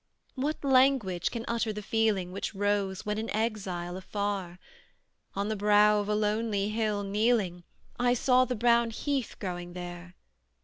What 0.33 0.63
language 0.63 1.29
can 1.29 1.45
utter 1.47 1.71
the 1.71 1.83
feeling 1.83 2.31
Which 2.31 2.55
rose, 2.55 3.05
when 3.05 3.19
in 3.19 3.29
exile 3.29 3.95
afar, 3.95 4.57
On 5.35 5.47
the 5.47 5.55
brow 5.55 5.99
of 5.99 6.09
a 6.09 6.15
lonely 6.15 6.69
hill 6.69 7.03
kneeling, 7.03 7.63
I 7.99 8.15
saw 8.15 8.45
the 8.45 8.55
brown 8.55 8.89
heath 8.89 9.35
growing 9.37 9.73
there? 9.73 10.15